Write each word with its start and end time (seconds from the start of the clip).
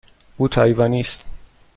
او 0.37 0.47
تایوانی 0.47 0.99
است. 0.99 1.25